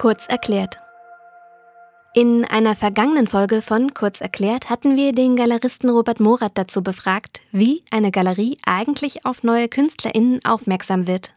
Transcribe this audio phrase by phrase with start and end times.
[0.00, 0.78] Kurz erklärt.
[2.14, 7.42] In einer vergangenen Folge von Kurz erklärt hatten wir den Galeristen Robert Morath dazu befragt,
[7.52, 11.34] wie eine Galerie eigentlich auf neue KünstlerInnen aufmerksam wird.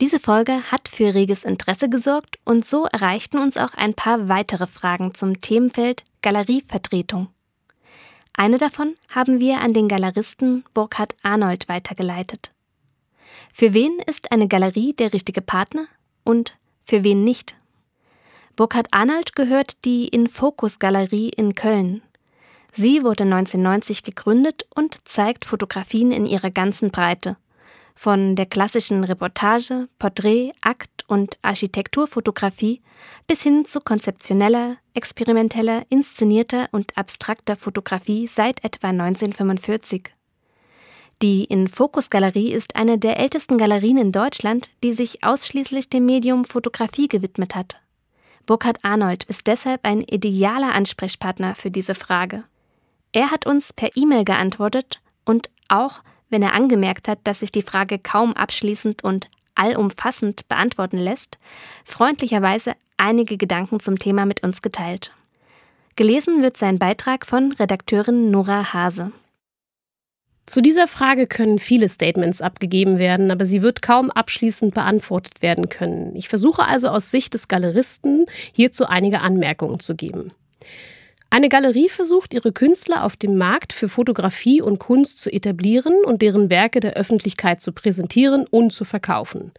[0.00, 4.68] Diese Folge hat für reges Interesse gesorgt und so erreichten uns auch ein paar weitere
[4.68, 7.30] Fragen zum Themenfeld Galerievertretung.
[8.32, 12.52] Eine davon haben wir an den Galeristen Burkhard Arnold weitergeleitet.
[13.52, 15.86] Für wen ist eine Galerie der richtige Partner
[16.22, 16.54] und
[16.86, 17.56] für wen nicht?
[18.54, 22.00] Burkhard Arnold gehört die Infocus Galerie in Köln.
[22.72, 27.36] Sie wurde 1990 gegründet und zeigt Fotografien in ihrer ganzen Breite.
[27.94, 32.82] Von der klassischen Reportage, Porträt, Akt und Architekturfotografie
[33.26, 40.15] bis hin zu konzeptioneller, experimenteller, inszenierter und abstrakter Fotografie seit etwa 1945.
[41.22, 46.44] Die Infocus Galerie ist eine der ältesten Galerien in Deutschland, die sich ausschließlich dem Medium
[46.44, 47.80] Fotografie gewidmet hat.
[48.44, 52.44] Burkhard Arnold ist deshalb ein idealer Ansprechpartner für diese Frage.
[53.12, 57.62] Er hat uns per E-Mail geantwortet und auch wenn er angemerkt hat, dass sich die
[57.62, 61.38] Frage kaum abschließend und allumfassend beantworten lässt,
[61.86, 65.12] freundlicherweise einige Gedanken zum Thema mit uns geteilt.
[65.96, 69.12] Gelesen wird sein Beitrag von Redakteurin Nora Hase.
[70.46, 75.68] Zu dieser Frage können viele Statements abgegeben werden, aber sie wird kaum abschließend beantwortet werden
[75.68, 76.14] können.
[76.14, 80.30] Ich versuche also aus Sicht des Galeristen hierzu einige Anmerkungen zu geben.
[81.28, 86.22] Eine Galerie versucht, ihre Künstler auf dem Markt für Fotografie und Kunst zu etablieren und
[86.22, 89.50] deren Werke der Öffentlichkeit zu präsentieren und zu verkaufen.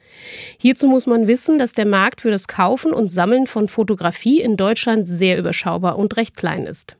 [0.58, 4.56] Hierzu muss man wissen, dass der Markt für das Kaufen und Sammeln von Fotografie in
[4.56, 6.96] Deutschland sehr überschaubar und recht klein ist.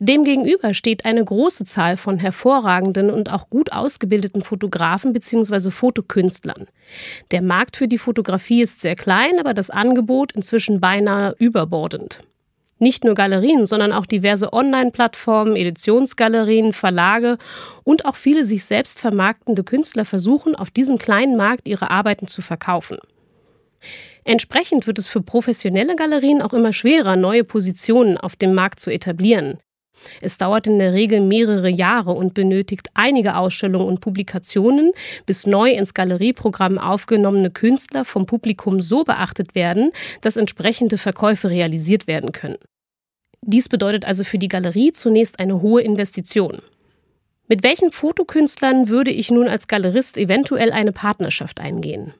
[0.00, 5.70] Demgegenüber steht eine große Zahl von hervorragenden und auch gut ausgebildeten Fotografen bzw.
[5.70, 6.66] Fotokünstlern.
[7.30, 12.20] Der Markt für die Fotografie ist sehr klein, aber das Angebot inzwischen beinahe überbordend.
[12.80, 17.38] Nicht nur Galerien, sondern auch diverse Online-Plattformen, Editionsgalerien, Verlage
[17.84, 22.42] und auch viele sich selbst vermarktende Künstler versuchen, auf diesem kleinen Markt ihre Arbeiten zu
[22.42, 22.98] verkaufen.
[24.24, 28.90] Entsprechend wird es für professionelle Galerien auch immer schwerer, neue Positionen auf dem Markt zu
[28.90, 29.58] etablieren.
[30.20, 34.92] Es dauert in der Regel mehrere Jahre und benötigt einige Ausstellungen und Publikationen,
[35.26, 42.06] bis neu ins Galerieprogramm aufgenommene Künstler vom Publikum so beachtet werden, dass entsprechende Verkäufe realisiert
[42.06, 42.58] werden können.
[43.42, 46.62] Dies bedeutet also für die Galerie zunächst eine hohe Investition.
[47.46, 52.14] Mit welchen Fotokünstlern würde ich nun als Galerist eventuell eine Partnerschaft eingehen?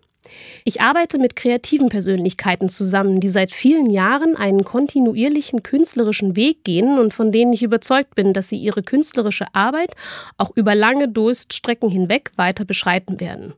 [0.64, 6.98] Ich arbeite mit kreativen Persönlichkeiten zusammen, die seit vielen Jahren einen kontinuierlichen künstlerischen Weg gehen
[6.98, 9.92] und von denen ich überzeugt bin, dass sie ihre künstlerische Arbeit
[10.38, 13.54] auch über lange Durststrecken hinweg weiter beschreiten werden.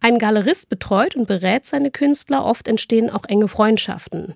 [0.00, 4.34] Ein Galerist betreut und berät seine Künstler, oft entstehen auch enge Freundschaften.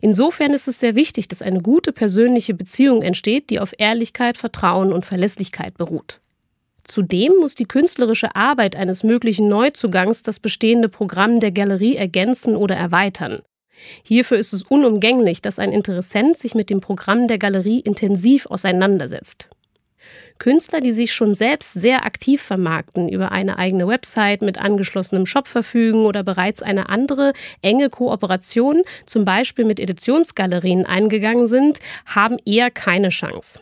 [0.00, 4.92] Insofern ist es sehr wichtig, dass eine gute persönliche Beziehung entsteht, die auf Ehrlichkeit, Vertrauen
[4.92, 6.20] und Verlässlichkeit beruht.
[6.86, 12.76] Zudem muss die künstlerische Arbeit eines möglichen Neuzugangs das bestehende Programm der Galerie ergänzen oder
[12.76, 13.42] erweitern.
[14.02, 19.50] Hierfür ist es unumgänglich, dass ein Interessent sich mit dem Programm der Galerie intensiv auseinandersetzt.
[20.38, 25.48] Künstler, die sich schon selbst sehr aktiv vermarkten, über eine eigene Website mit angeschlossenem Shop
[25.48, 27.32] verfügen oder bereits eine andere
[27.62, 33.60] enge Kooperation, zum Beispiel mit Editionsgalerien, eingegangen sind, haben eher keine Chance.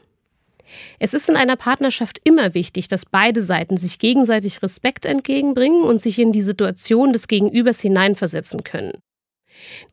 [0.99, 6.01] Es ist in einer Partnerschaft immer wichtig, dass beide Seiten sich gegenseitig Respekt entgegenbringen und
[6.01, 8.93] sich in die Situation des Gegenübers hineinversetzen können.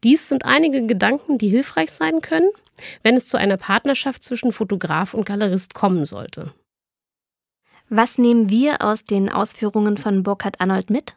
[0.04, 2.50] Dies sind einige Gedanken, die hilfreich sein können,
[3.04, 6.54] wenn es zu einer Partnerschaft zwischen Fotograf und Galerist kommen sollte.
[7.90, 11.14] Was nehmen wir aus den Ausführungen von Burkhard Arnold mit?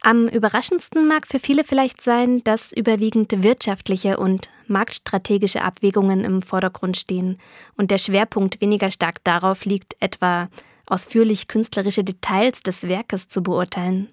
[0.00, 6.96] Am überraschendsten mag für viele vielleicht sein, dass überwiegend wirtschaftliche und marktstrategische Abwägungen im Vordergrund
[6.96, 7.38] stehen
[7.76, 10.48] und der Schwerpunkt weniger stark darauf liegt, etwa
[10.86, 14.08] ausführlich künstlerische Details des Werkes zu beurteilen.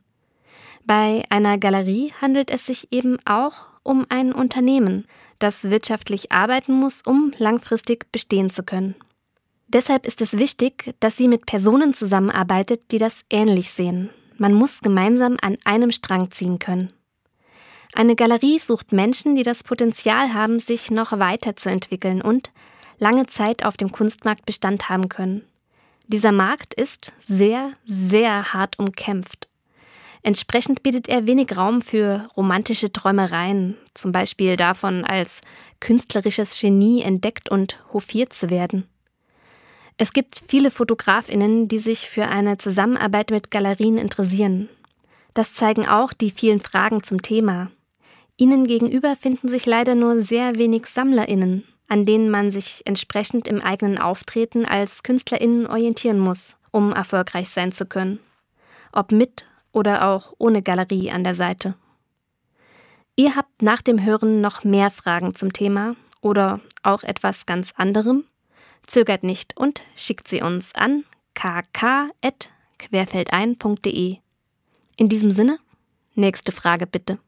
[0.86, 5.06] Bei einer Galerie handelt es sich eben auch um ein Unternehmen,
[5.38, 8.96] das wirtschaftlich arbeiten muss, um langfristig bestehen zu können.
[9.68, 14.82] Deshalb ist es wichtig, dass sie mit Personen zusammenarbeitet, die das ähnlich sehen man muss
[14.82, 16.92] gemeinsam an einem Strang ziehen können.
[17.94, 22.52] Eine Galerie sucht Menschen, die das Potenzial haben, sich noch weiterzuentwickeln und
[23.00, 25.44] lange Zeit auf dem Kunstmarkt Bestand haben können.
[26.08, 29.48] Dieser Markt ist sehr, sehr hart umkämpft.
[30.24, 35.42] Entsprechend bietet er wenig Raum für romantische Träumereien, zum Beispiel davon, als
[35.80, 38.88] künstlerisches Genie entdeckt und hofiert zu werden.
[39.98, 44.68] Es gibt viele Fotografinnen, die sich für eine Zusammenarbeit mit Galerien interessieren.
[45.34, 47.72] Das zeigen auch die vielen Fragen zum Thema.
[48.38, 53.62] Ihnen gegenüber finden sich leider nur sehr wenig SammlerInnen, an denen man sich entsprechend im
[53.62, 58.20] eigenen Auftreten als KünstlerInnen orientieren muss, um erfolgreich sein zu können.
[58.92, 61.76] Ob mit oder auch ohne Galerie an der Seite.
[63.16, 68.26] Ihr habt nach dem Hören noch mehr Fragen zum Thema oder auch etwas ganz anderem?
[68.88, 74.18] Zögert nicht und schickt sie uns an kk.querfeldein.de.
[74.98, 75.58] In diesem Sinne,
[76.16, 77.20] nächste Frage bitte.